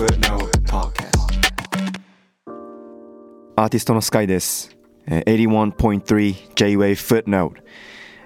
[0.00, 4.74] アーティストのスカイです。
[5.06, 7.62] 81.3 J-Wave Footnote、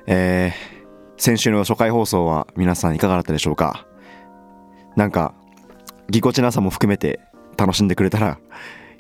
[0.07, 0.75] えー
[1.17, 3.87] 先週の初回放送は皆さんいかがだったでしょうか？
[4.95, 5.35] なんか
[6.09, 7.19] ぎこちなさも含めて
[7.57, 8.39] 楽しんでくれたら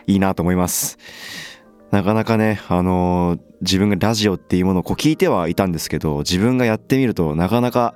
[0.08, 0.98] いいなと思います。
[1.94, 7.94] なかなかね、あのー自分がラジオっていうものをこう聞いてはいたんですけど自分がやってみるとなかなか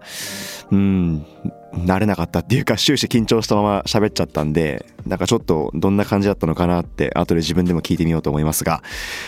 [0.71, 1.27] うん
[1.75, 8.83] 慣れなかったっていうか終始緊張したまま喋っちゃったんでなんかちょっとどんな感じだったのかなって後で自分でも聞いてみようと思いますが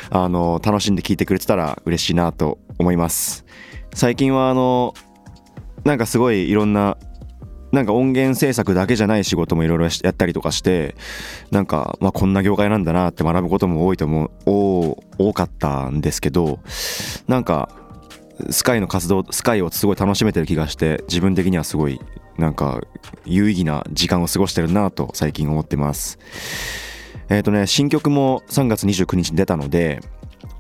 [0.09, 3.45] あの楽しんで聞いてくれてたら嬉しいなと思います。
[3.93, 4.95] 最近はあの
[5.85, 6.97] なんかすごいいろんな
[7.73, 10.97] なんか音源制作だけじゃない仕事もいろいろやったりとかして
[11.51, 16.59] なんか、まあ、こんな業界なんだなって学ぶことも多いと思う多多かったんですけど
[17.29, 17.69] なんか
[18.51, 22.01] スカイの活動スカイをすごい楽しめてる気がして自分的にはすごい
[22.39, 22.81] なんか
[23.27, 26.19] 有意義な時間を過ごしてるなと最近思ってます。
[27.29, 30.01] えっ、とね新曲も3月29日に出たので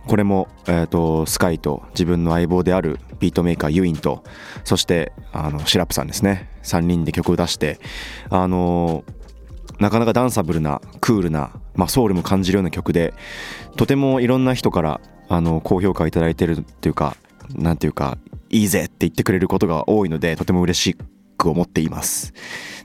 [0.06, 4.24] これも、えー、とスカイと自分の相棒であるビートメーカーユインと
[4.64, 6.48] そしてあのシラップさんですね。
[6.62, 7.78] 3人で曲を出して
[8.28, 9.04] あの
[9.78, 13.14] なかなかダンサブルなクールな、まあ、ソウルも感じるような曲で
[13.76, 17.16] とてもいろんな人からあの高評価をいただいてるっていうか
[17.54, 18.18] なんていうか
[18.50, 20.96] いいぜって言ってくれることが多いのでとても嬉し
[21.38, 22.34] く思っています。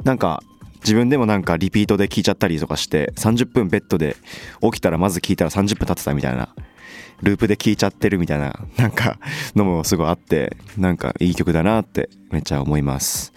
[0.04, 0.42] なんか
[0.86, 4.16] 自分でもなんかリピートで聞いちゃったりとかして30分ベッドで
[4.62, 6.54] 起きたらまず聞いたら30分経ってたみたいな
[7.26, 9.18] ループで聴いちゃってるみたいな なんか
[9.56, 13.34] のもすごいあってなんかいい曲だなってめっちゃ思います。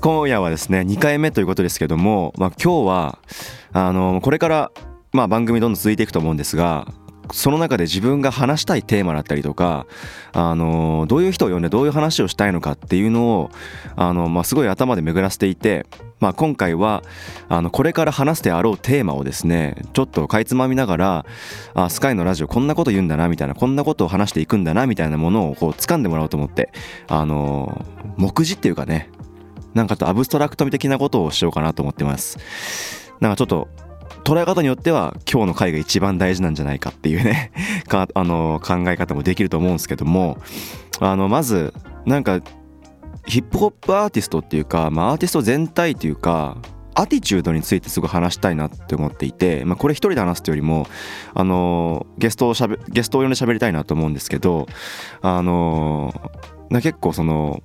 [0.00, 3.18] 今夜はですね2回目ということですけども、まあ、今日は
[3.72, 4.72] あのこれから、
[5.12, 6.86] まあ、番組どんどん続いていくと思うんですが
[7.32, 9.86] その中で自分が話したいテーマだったりとか
[10.32, 13.50] あのどういう人を呼んでどういう話をしたいのかっていうのを
[13.94, 15.84] あの、まあ、すごい頭で巡らせていて、
[16.20, 17.02] まあ、今回は
[17.48, 21.26] あのこれから話すであろうテーマをですねちょっとかいつまみながら
[21.74, 26.70] あスカイのラジオこんなこと言うんだなみたいなこんなことを話していくんだなみたいなものをこう掴んでもらおうと思って
[27.08, 27.84] あの
[28.16, 29.10] 目次っていうかね
[29.74, 32.38] なんかとアブストラクト的なことをしようかなと思ってます。
[33.20, 33.68] なんかちょっと
[34.24, 37.52] 捉え方によっては今日の回が一番大事なんじゃないかっていうね
[37.88, 40.38] かあの考え方もできると思うんですけども
[41.00, 41.72] あのまず
[42.04, 42.40] なんか
[43.26, 46.56] ヒップホップアーティストっていうか、まあ、アーティスト全体っていうか
[46.94, 50.86] アティチュードについてすごい話したいなって思っていて、まあ、これ一人で話すというよりも
[51.34, 54.66] あのゲストをしゃべゲストを呼んで喋りたいなと思うんですけど
[55.22, 56.12] あの
[56.68, 57.62] な結構その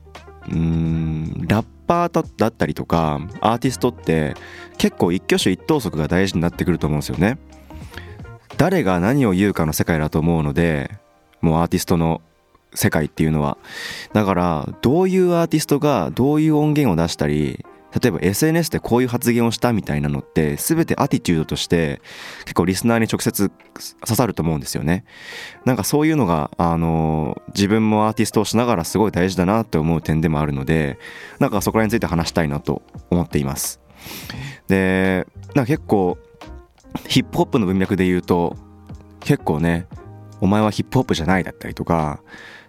[0.50, 4.36] うんラッパーだったりとかアーティストって
[4.78, 7.38] 結構一挙手一投足が大事になってくると思うんですよね。
[8.58, 10.92] 誰が何を言うかの世界だと思うので
[11.42, 12.22] もうアーティストの
[12.76, 13.58] 世界っていうのは。
[14.14, 17.66] だからどういうアーティストがどういう音源を出したり
[18.02, 22.02] 例えば SNS でこういう発言をしたみたいなのって全てアティチュードとして
[22.44, 25.06] 結構リスナーに直接刺さると思うんですよね。
[25.64, 31.00] なんかそういうのがあの自分もアーティストをしながらすごい大事だなって思う点でもあるので
[31.40, 33.80] なんかそこら辺について話したいなと思っています。
[34.68, 36.18] でなんか結構
[37.08, 38.58] ヒップホップの文脈で言うと
[39.22, 39.88] 結構ね
[40.42, 42.22] お前はヒップホップじゃないだったりとか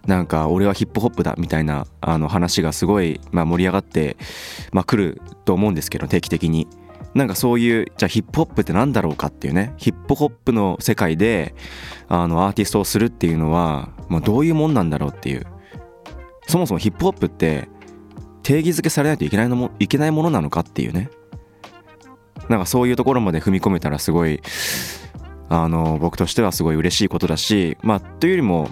[0.05, 4.17] なんか俺はヒップホップだみたいなあの話がすごい、まあ、盛り上がって、
[4.71, 6.67] まあ、来ると思うんですけど定期的に。
[7.13, 11.55] なんかそういうじゃあヒップホップって何だろうかっていうねヒップホップの世界で
[12.09, 15.47] あのアーティストをするっていうのは、まあ、どういうもんなんだろうっていう。
[16.47, 17.69] そもそもヒップホップって
[18.43, 21.09] 定義づけされないといけないのもいけないものなのかっていうね。
[22.49, 24.41] なんかそういうところまで踏み込めたらすごい
[25.49, 28.69] あの僕としてはすごい嬉しいことだしまあというよりも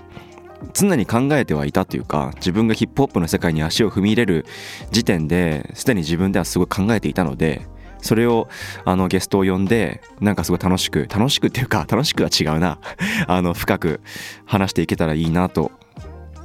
[0.73, 4.45] 常に考えてはいたというか自分がヒップホップの世界に足を踏み入れる
[4.91, 7.67] 時点ですでに自分ではすごい考えていたので
[8.05, 8.47] それを
[8.85, 12.77] あのゲストを呼んでなんかすごい楽しく楽しくっていうか楽しくは違うな。
[13.27, 14.01] あの深く
[14.45, 15.71] 話していけたらいいなと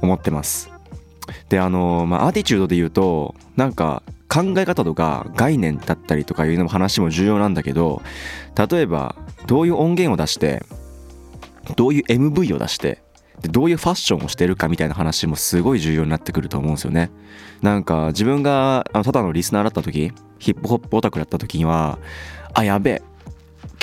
[0.01, 0.71] 思ってます。
[1.49, 8.01] であのまあアティチュードで言うとなんか考え方とか概念だったりとかいうのも話も重要なんだけど
[8.69, 10.63] 例えばどういう音源を出して
[11.75, 13.03] どういう MV を出して
[13.41, 17.09] でどういうファッションをしてるかみたいな話もすごい重要になってくると思うんですよね。
[17.61, 21.97] なんか自分があのただのリスナーだった時ヒップホップオタクだった時には
[22.53, 23.01] あやべえ。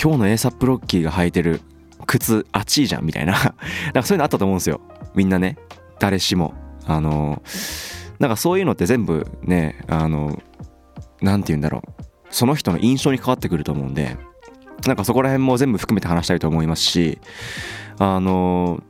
[0.01, 1.61] 今日の ASAP ロッキーが履いてる
[2.07, 3.33] 靴あっちいじゃんみたいな。
[3.35, 4.81] なんかそういうのあったと思うんですよ。
[5.15, 5.57] みんなね。
[5.99, 6.55] 誰しも。
[6.87, 7.43] あの
[8.19, 10.43] なんかそういうのって全部ねあの
[11.21, 12.09] なんて言うんだろう。
[12.31, 14.17] その人の印象に関わってくると思うんで
[14.87, 17.19] なんかそこら辺も全部含めて話したいと思いますし
[17.99, 18.83] あの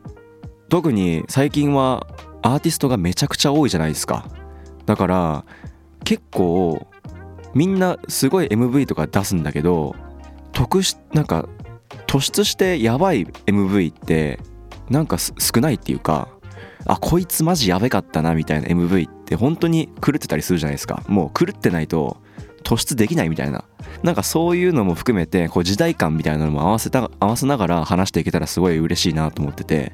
[0.68, 2.06] 特に最近は
[2.42, 4.26] アーティストがめちゃくちゃ多いじゃないですか。
[4.86, 5.44] だから
[6.04, 6.86] 結構
[7.54, 9.94] みんなすごい MV とか出すんだけど
[10.52, 11.48] 特殊なんか
[12.06, 14.40] 突出してやばい MV って
[14.90, 16.28] なんか少ないっていうか
[16.88, 21.04] あこいつマジやべかったなみたいな MV って本当に狂ってたりするじゃないですか。
[21.06, 22.16] もう狂ってないと
[22.64, 23.64] 突出できないみたいな。
[24.02, 29.92] なんかそういうのも含めてこう時代感みたいなのも合わせた合わせながら話していけたらすごい嬉しいなと思ってて。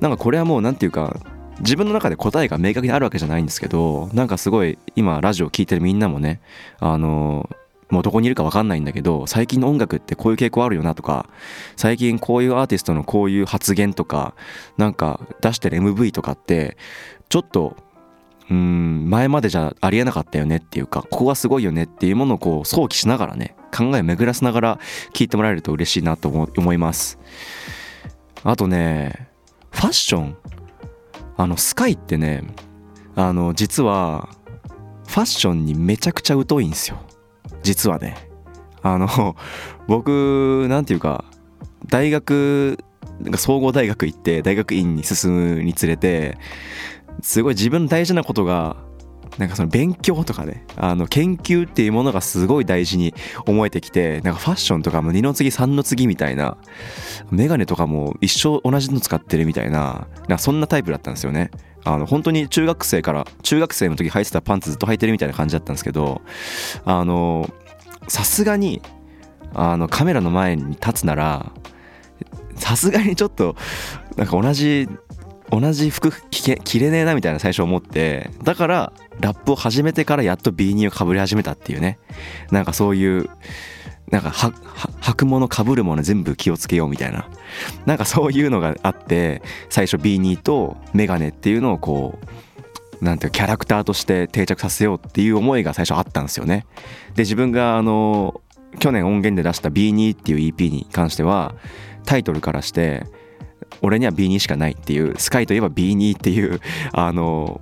[0.00, 1.18] なんかこれはもう何て言うか
[1.60, 6.40] 自分の中で答えが明確にあるわけじゃないんですけどなんかすごい今ラジオ聴いてるみんなもね
[6.78, 7.48] あの
[7.90, 11.28] もうどこにいるか分かんないんだけど最近の音楽ってこういう傾向あるよなとか
[11.76, 14.34] 最近こういうアーティストのこういう発言とか
[14.76, 16.76] なんか出してる MV とかって
[17.28, 17.76] ちょっと
[18.50, 24.78] うん前までじゃありえなかったよねっていうかここがすごいよねっていうものをこう想起しながらね考えを巡らせながら
[25.12, 27.18] 聞いてもらえると嬉しいなと思います。
[28.44, 29.28] あとね
[29.70, 30.36] ファッション。
[31.40, 32.42] あのスカイってね
[33.14, 34.28] あの実は
[35.06, 36.98] ファッションにめちゃくちゃ疎いんですよ。
[37.62, 38.16] 実はね
[38.82, 39.36] あの
[39.86, 41.24] 僕なんていうか
[41.86, 42.78] 大学
[43.20, 46.38] なんか総合大学行って大学院に進むにつれて
[47.20, 48.76] すごい自分の大事なことが
[49.38, 53.14] なんかその勉強とかねあの研究っていうものがすごい大事に
[53.46, 56.56] 思えてきてなんかファッションとかも2の次3の次みたいな
[57.30, 61.50] メガネとかも一生同じの使ってるみたいななそんなタイプだったんですよね。
[61.88, 66.20] あの本当に中学生から中学生の時履いてたパンツずっと履いてるみたいな感じだったんですけど
[66.84, 67.48] あの
[68.08, 68.82] さすがに
[69.54, 71.50] あのカメラの前に立つなら
[72.56, 73.56] さすがにちょっと
[74.16, 74.86] なんか同じ
[75.50, 81.98] 同じ服着れねえなみたいな最初思ってだからラップを始めてからやっと B2 をかぶり始めたっていうね。
[82.50, 83.30] なんかそういう
[84.10, 84.32] なんか
[85.08, 87.28] 履くものかぶるもの全部気をつけようみたいな。
[87.86, 92.18] なんかそういうのがあって最初 B2 とメガネっていうのをこ
[93.00, 96.66] うなんていうキャラクターとして定着させようっていう思いが最初あったんですよね。
[97.14, 98.42] で自分があの
[98.78, 101.54] 去年音源で出した B2 っていう EP に関しては
[102.04, 103.06] タイトルからして
[103.80, 106.60] 俺には B2 しかないっていうスカイといえば B2 っていう
[106.92, 107.60] あの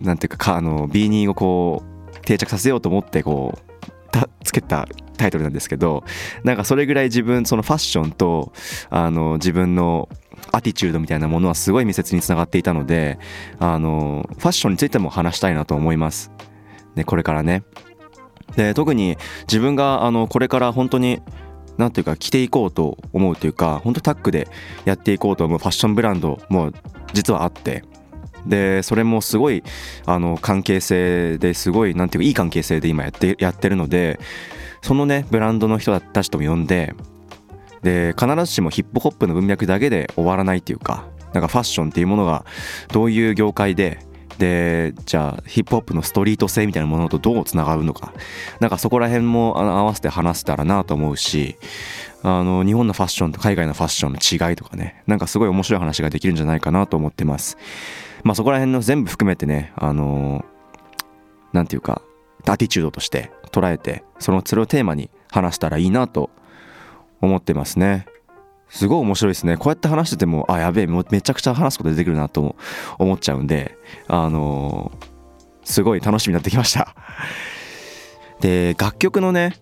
[0.00, 1.82] なんていうかあの B2 をこ
[2.14, 3.70] う定着させようと思ってこう
[4.44, 4.88] つけた
[5.20, 6.02] タイトルなんですけど
[6.44, 8.52] なんかそれぐらい自分そのファッションと
[8.88, 10.08] あの自分の
[10.50, 13.18] アティチュードみたいなものはすごい密接につながっていたので
[13.58, 16.32] あのファッションについても話したいなと思います。
[16.96, 17.62] ね、これからね。
[18.56, 21.20] で特に自分があのこれから本当に
[21.76, 24.48] 何ていうか着ていこうと思うというか本当タッグで
[24.84, 26.72] やっていこうと思うファッションブランドも
[27.12, 27.84] 実はあって
[28.46, 29.62] でそれもすごい
[30.06, 34.18] あの関係性ですごいなんていうかいい関係性で今やってやってるので
[34.82, 36.94] そのねブランドの人たちとも呼んで
[37.82, 42.44] で必ずしもヒップホップの文脈だけで終わらないっていうかなんかファッションっていうものが
[42.92, 43.98] どういう業界で
[44.38, 48.14] でじゃあヒップホップのストリート性みたいなものとどうつながるのか。
[48.58, 51.56] なんかそこら辺も合わせて話せたらなと思うし
[52.22, 55.02] あの日本のファッションと海外のファッションの違いとかね。
[55.06, 57.58] なんかすごい面白い話ができるんじゃないかなと思ってます。
[58.24, 60.44] まあそこら辺の全部含めてねあの
[61.52, 62.00] なんていうか
[62.46, 66.30] アティチュードとして捉えてそのそれをテーマに話したらいいなと
[67.20, 68.06] 思ってますね。
[68.68, 69.56] すごい面白いですね。
[69.56, 72.54] こうやって話しててもあやべえめちゃくちゃ話すこと出てくるなと
[72.98, 73.76] 思っちゃうんで
[74.06, 75.06] あのー、
[75.64, 76.94] すごい楽しみになってきました。
[78.40, 79.56] で楽曲のね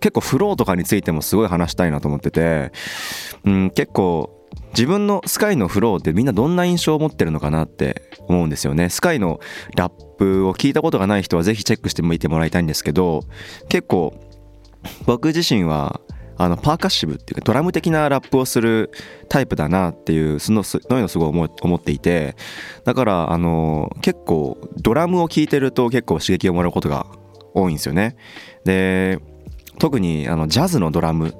[0.00, 2.72] 結構フローとかについてもすごい話したいなと思ってて、
[3.44, 8.88] うん、結構自分のスカイのフローってみんなどんな印象を持ってるのかなって思うんですよね。
[8.88, 9.40] スカイの
[9.76, 13.22] ラップを聞いたことがない人はぜひチェックしてみてもらいたいんですけど
[13.68, 14.14] 結構
[15.06, 16.00] 僕自身は
[16.36, 18.90] あのパーカッシブっていうかドラム的なラップをする
[19.28, 22.36] タイプだなっていうそのそういうのすごい思っていて
[22.84, 27.06] だからあの結構ドラムを聴いてると結構刺激をもらうことが
[27.54, 28.16] 多いんですよね。
[28.64, 29.20] で
[29.78, 31.34] 特にあのジャズのドラム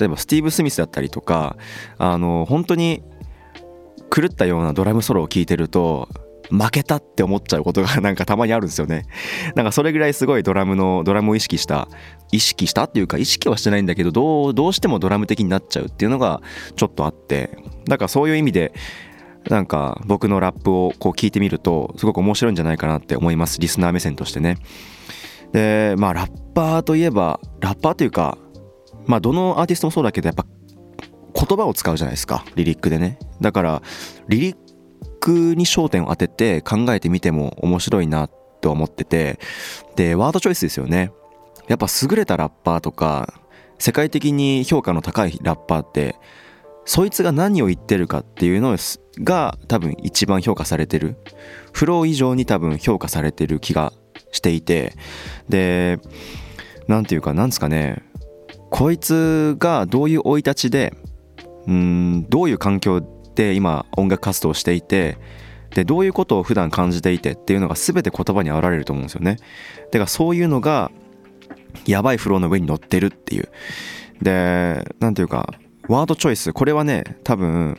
[0.00, 1.56] 例えばスティーブ・スミスだったりとか
[1.98, 3.02] あの本当に
[4.10, 6.08] 狂ったようなドラムソロを聴いてると
[6.50, 9.06] 負けたって思っちゃうことが なんかたまにあるんですよね。
[9.54, 11.88] なんかそれぐらいすごいドラムのドラムを意識した
[12.32, 16.42] 意識したっていうか意識はしてないんだけどどうどうしてもドラム的になっちゃうっていうのが
[16.76, 17.50] ちょっとあって
[17.86, 18.72] だからそういう意味で
[19.48, 24.58] なんか僕のラップをこう聞いてみるとすごく面白いんじゃないかなって思いますリスナー目線としてね。
[25.52, 28.38] でまあラッパーといえばラッパーというか
[29.06, 30.46] まあどのアーティストもそうだけどやっぱ
[31.34, 32.44] 言葉を使うじゃないですか。
[32.54, 33.18] リリックでね。
[33.40, 33.82] だから
[34.28, 34.56] リリッ
[35.20, 38.28] クに焦点を当てて考えてみても面白いな
[38.60, 39.38] と思ってて。
[39.96, 41.12] でワードチョイスですよね。
[41.68, 43.40] やっぱ優れたラッパーとか
[43.78, 46.16] 世界的に評価の高いラッパーって
[46.84, 48.76] そいつが何を言ってるかっていうの
[49.22, 51.16] が多分一番評価されてる。
[51.72, 53.92] フロー以上に多分評価されてる気が
[54.32, 54.94] していて。
[55.48, 56.00] で
[56.88, 58.02] 何て言うかなんですかね。
[58.70, 60.94] こいつがどういう生い立ちで
[61.66, 63.02] うんどういう環境
[63.34, 65.18] で今音楽活動をしていて
[65.74, 69.36] でどういうことを普段感じていてっていうのが全て言葉に現れると思うんですよね。
[69.92, 70.90] だからそういうのが
[71.86, 73.48] やばいフローの上に乗ってるっていう。
[74.22, 75.52] で何ていうか
[75.88, 76.52] ワードチョイス。
[76.52, 77.78] これはね多分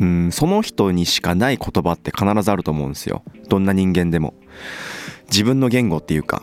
[0.00, 3.22] うんその人にしかない言葉って必ずあると思うんですよ。
[3.48, 4.34] どんな人間でも。
[5.30, 6.42] 自分の言語っていうか。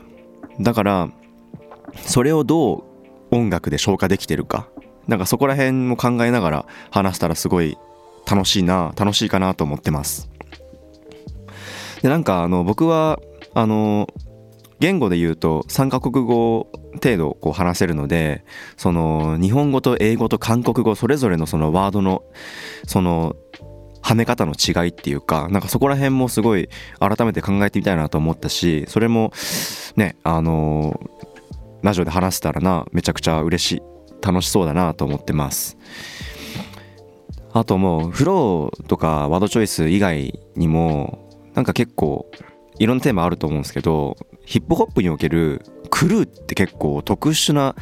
[0.59, 1.09] だから
[2.01, 2.83] それをどう
[3.31, 4.67] 音楽で消化できてるか？
[5.07, 7.77] なんかそこら辺も考えながら話したらすごい
[8.29, 10.29] 楽しいな楽しいかなと思ってます。
[12.01, 13.19] でなんかあの僕は
[13.53, 14.07] あの
[14.79, 16.67] 言語で言うと3カ国語
[17.01, 18.43] 程度こう話せるので
[18.75, 22.23] その日本語と英語と韓国語それぞれのそのワードの
[22.85, 23.35] その
[24.01, 26.69] はめ方の違いっていうかなんかそこら辺もすごい
[26.99, 29.33] 改めて考えてみたいなと思ったしそれも
[29.95, 30.99] ねあの
[31.87, 33.81] ラジオで話せたらなめちゃくちゃ嬉しい
[34.21, 35.77] 楽しそうだなと思ってます。
[37.53, 42.29] あともうフローとかワードチョイス以外にもなんか結構
[42.77, 47.73] いろんなテーマあると思うんですけどヒップホップにおけるクルーって結構特殊な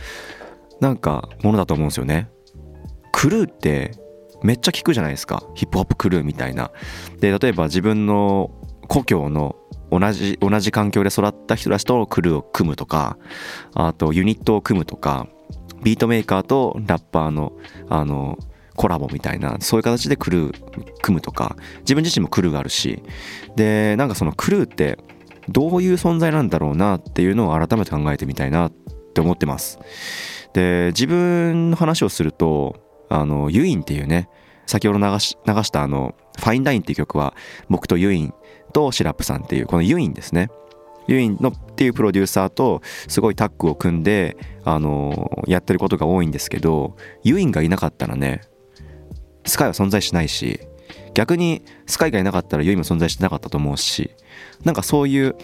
[0.80, 2.30] なんかものだと思うんですよね。
[3.12, 3.90] クルーって
[4.44, 5.42] めっちゃ聞くじゃないですか。
[5.56, 6.70] ヒップホップクルーみたいな。
[7.22, 8.52] で例えば自分の
[8.88, 9.56] 故郷の
[9.92, 13.18] 同じ同じ環境で育った人たちとクルーを組むとか
[13.74, 15.28] あとユニットを組むとか
[15.84, 17.54] ビートメーカーとラッパーの
[17.90, 18.38] あの
[18.76, 23.02] コラボみたいなそういう形でクルー組むとか自分自身もクルーがあるし
[23.56, 24.98] でなんかそのクルーって
[25.48, 28.72] どういう存在なんだろうなっていうのを改めて考えてみたいなっ
[29.14, 29.80] て思ってます。
[30.54, 32.76] で自分の話をすると
[33.10, 34.30] あのユインっていうね
[34.66, 37.34] 先ほど流し流したあの「ファインダイン」っていう曲は
[37.70, 38.34] 僕とユイン
[38.74, 40.50] とシラップさんっていうこのユインですね。
[41.08, 48.42] ユインのっていうプロデューサーとすごいタッグを組んであのやってることが多いんですけどユインがいなかったらね
[49.46, 50.60] スカイは存在しないし
[51.14, 54.12] 逆にスカイがいなかったらユインも存在してなかったと思うし
[54.64, 55.36] なんかそういう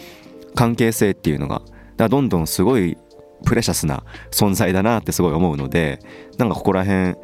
[0.54, 1.62] 関係性っていうのが
[1.96, 2.96] だどんどんすごい
[3.44, 6.00] プレシャスな存在だなってすごい思うので
[6.38, 7.16] なんかここら辺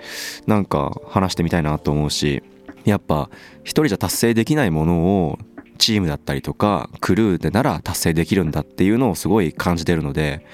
[0.46, 2.42] なんか話してみたいなと思うし
[2.90, 3.30] やっぱ
[3.62, 5.38] 一人じゃ達成できないものを
[5.78, 10.44] チームだったりとかクルーでなら達成できるんだっていうのをすごい感じてるので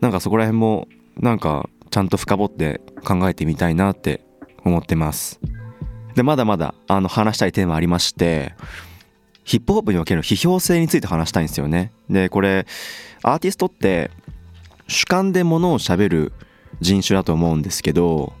[0.00, 4.24] なんかそこら辺もなんかちゃんと深掘って考えてみたいなって
[4.64, 5.40] 思ってます。
[6.14, 8.54] でまだまだあの話したいテーマありまして
[9.44, 11.92] ヒップホップにおける批評性について話したいんですよね。
[12.08, 12.66] でこれ
[13.22, 14.10] アーティストって
[14.88, 16.32] 主観でものをしゃべる
[16.80, 18.32] 人種だと思うんですけど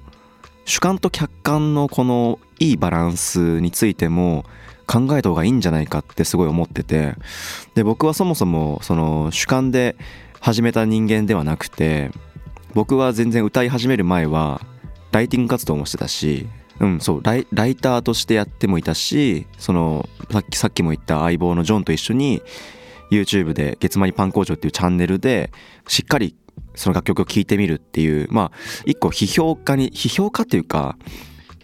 [0.64, 4.44] 主観と客観のこのいいバランスについても
[4.86, 7.14] 考えた方がいいんじゃないかってすごい思ってて
[7.74, 9.96] で僕はそもそもその主観で
[10.40, 12.10] 始めた人間ではなくて
[12.74, 14.60] 僕は全然歌い始める前は
[15.12, 16.46] ライティング活動もしてたし
[16.80, 17.44] うんそうライ
[17.76, 22.42] ターとしてやってもいたしそのさっきさっきも言った相棒のジョンと一緒に
[23.10, 25.52] YouTube で「月間にパン工場」っていうチャンネルで
[25.86, 26.34] しっかり
[26.80, 28.52] その楽曲を聴いてみるっていうまあ
[28.86, 30.96] 一個批評家に批評家っていうか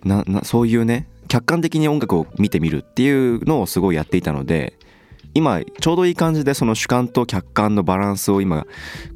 [0.04, 4.74] ななそういうね客観的に音楽を見てみるっていうのをすごいやっていたので
[5.34, 8.66] 今ちょうどいい感じでその主観と客観のバランスを今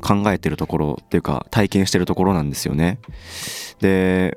[0.02, 2.98] 考えてるところっていうか体験してるところなんですよね。
[3.80, 4.36] で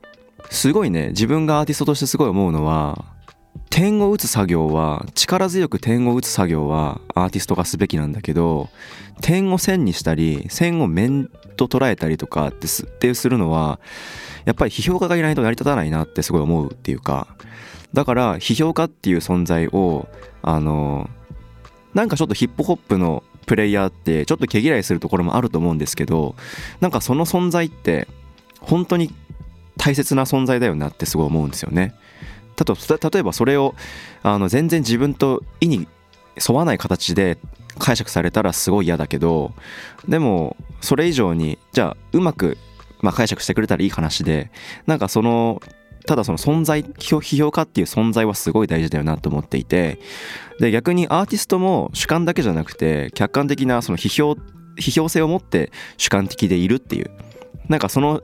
[0.49, 3.05] すごいね自分がアーティストとしてすごい思うのは
[3.69, 8.69] 点を打つ作業は力強く点を打つ作業はアーティストがすべきなんだけど
[9.21, 13.79] 点を線にしたり線を面と捉えたりとかってすってするのは
[14.45, 17.27] やっぱり批評家がいないと成り立たないなってすごい思うっていうか
[17.93, 20.07] だから批評家っていう存在を
[20.41, 21.09] あの
[21.93, 26.35] なんかちょっとヒップホップのプレイヤーってちょっと毛嫌いするところもあると思うんですけど
[26.81, 28.07] なんかその存在って
[28.59, 29.13] 本当に
[29.77, 31.93] 大切な存在だよなってすごい思うんですよね。
[32.55, 33.73] 例えばそれを
[34.21, 35.87] あの全然自分と意に
[36.47, 37.37] 沿わない形で
[37.83, 39.51] 解釈されたらすごい嫌だけど
[40.07, 42.57] でもそれ以上にじゃあうまく、
[43.01, 44.51] まあ、解釈してくれたらいい話で
[44.87, 45.61] なんかその
[46.07, 49.99] ただその存在批評家っていう存在はすごい大事だよなと思っていて
[50.61, 54.37] で逆にアーティストも主観だけじゃなくて客観的なその批評
[54.77, 57.11] 批評性を持って主観的でいるっていう。
[57.69, 58.21] なんかその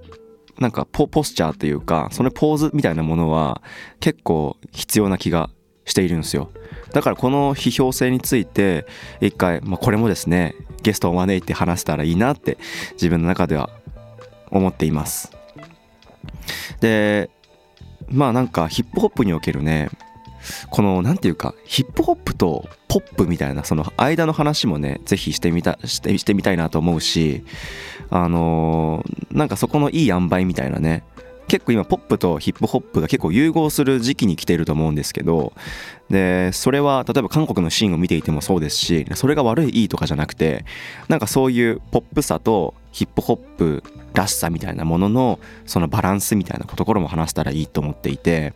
[0.58, 3.62] なんかポポスチャーというかそのポーズみたいなものは
[4.01, 5.50] 結構必要な気が
[5.89, 6.51] しているんですよ。
[6.93, 8.86] だからこの批評性について
[9.22, 12.58] 一回、まあ、これもですねゲストを招いて話せたらいいなって
[12.93, 13.69] 自分の中では
[14.51, 15.31] 思っています。
[16.79, 17.29] で
[18.10, 19.89] まあなんかヒップホップにおけるね
[20.69, 27.43] この何て言うかヒップホップとポップみたいなその間の話もねぜひしてみたしてしてみたいなと思うし
[28.10, 31.03] あのー、なんかそこのいい塩梅みたいなね
[31.50, 35.51] 結構今ポップとヒップホップが結構融合する時期に来ていると思うんですけど
[36.10, 40.63] でそれは例えば韓国のシーンを見ていてもそうですしそれが悪いいいとかじゃなくて
[41.08, 48.53] なんかそういうポップさとヒップホップらしさみたいなもののそのバランスみたいなところも話したらいいと思っていて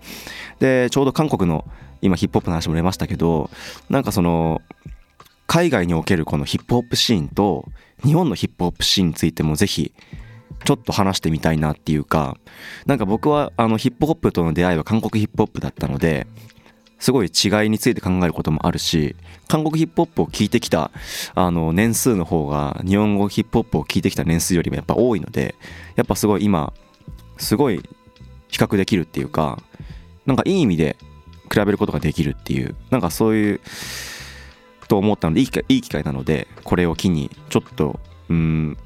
[0.59, 1.65] でちょうど韓国の
[2.01, 3.49] 今ヒップホップの話も出ましたけど
[3.89, 4.61] なんかその
[5.47, 7.65] 海外におけるこのヒップホップシーンと
[8.03, 9.93] 日本のヒップホップシーンについてもぜひ
[10.65, 12.37] ちょっと話してみたいなっていうか
[12.85, 16.27] なんか僕はあのヒップホップとの出会いは韓国ヒップホップだったので
[16.99, 19.15] すごい違いについて考えることもあるし
[19.49, 20.91] 韓国ヒップホップを聞いてきた
[21.35, 25.55] あの年数の方が日本語ヒップホップを聞いてきた年数よりもやっぱ多いので
[25.95, 26.71] やっぱすごい今
[27.37, 27.83] すごい
[28.47, 29.61] 比較できるっていうか
[30.25, 30.95] なんかいい意味で
[31.51, 33.61] 比べることができるっていうなんかそういう
[34.87, 38.77] と思ったのでいいいい機会なのでこれを機にちょっとうん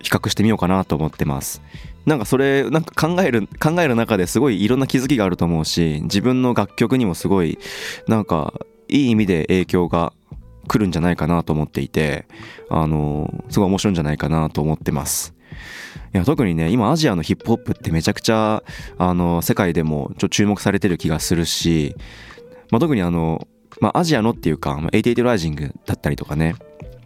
[0.00, 1.62] 比較してみようかなと思ってます。
[2.06, 7.58] なんかそれなんか考える考える中ですごいいろんな気づきがあると思うし自分の楽曲にもすごい
[8.06, 8.54] なんか
[8.88, 10.14] いい意味で影響が
[10.66, 12.26] 来るんじゃないかなと思っていて
[12.70, 15.34] あのすごい面白いんじゃないかなと思ってます。
[16.14, 18.62] いや特にね今アジアのヒップホップってめちゃくちゃ
[18.96, 21.94] あの世界でもちょ注目されてる気がするし、
[22.70, 23.46] まあ、特にあの、
[23.80, 26.54] まあ、アジアのっていうか88ライジングだったりとかね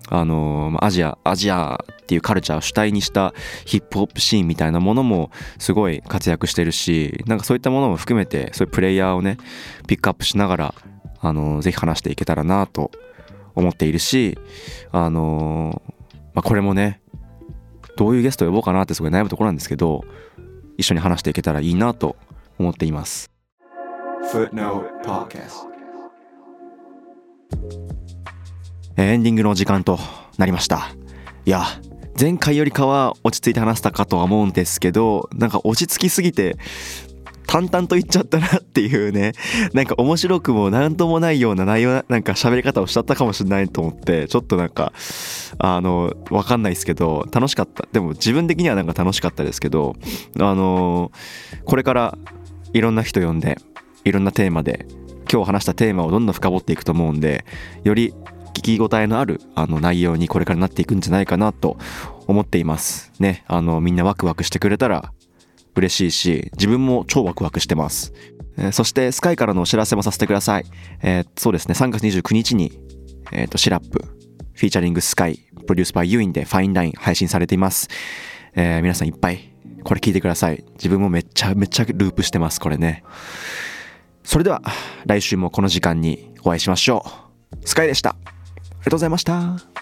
[0.08, 3.32] あのアジアアジアっていうカルチャーを主体にした
[3.64, 9.38] ヒップホップシーンみたいなものもすごい活躍してるしなんかそういったものも含めてそういうプレイヤーをね
[9.86, 10.74] ピックアップしながら
[11.20, 12.90] あのぜひ話していけたらなと
[13.54, 14.36] 思っているし
[14.90, 15.80] あの
[16.34, 17.00] まあ、これもね
[17.96, 20.04] どういうゲストを呼ぼうかなってすごい悩むところなんですけど
[20.76, 22.16] 一緒に話していけたらいいなと
[22.58, 23.30] 思っています。
[28.96, 29.98] エンディングの時間と
[30.38, 30.88] なりました
[31.44, 31.64] いや
[32.18, 36.56] 前回よりかは落ち着いて話したかとは思うんですけどなんか落ち着きすぎて
[37.46, 39.32] 淡々と言っちゃったなっていうね
[39.74, 44.92] なんか面白くも何ともないような内容なんか喋り方をしちゃったかもしれないと思ってちょっとなんか
[45.58, 47.86] あのわかんないですけど楽しかった。
[47.92, 49.96] でも自分的にはなんか楽しかったですけど
[50.38, 51.12] あの
[51.64, 52.18] これから
[52.72, 53.58] いろんな人呼んで
[54.04, 54.86] いろんなテーマで
[55.30, 57.44] 今日話したテーマをどんどん深掘っていくと思うんで
[57.84, 58.14] より
[58.54, 61.76] 聞き応えのあるあの内容にこれからなっていくんじゃないかなと
[62.26, 63.12] 思っています。
[63.18, 65.12] ねあのみんなワクワクしてくれたら
[65.74, 68.12] 嬉しいし自分も超ワクワクしてます、
[68.58, 70.66] え、そしてスカイからのお知らせもさせてください、
[71.02, 72.78] えー、そうですね3月29日に、
[73.32, 74.04] えーと、シラップ
[74.52, 77.88] フィーチャリングスカイプロデュースバイユーインでファインライン配信されています、
[78.54, 79.52] えー、皆さんいっぱい
[79.84, 80.64] これ聞いてください。
[80.74, 83.04] 自分もめっちゃめっちゃループしてますこれね。
[84.24, 84.62] それでは
[85.06, 87.04] 来週もこの時間にお会いしましょ
[87.62, 87.68] う。
[87.68, 88.16] スカイでした。
[88.82, 89.81] ありがとうございました。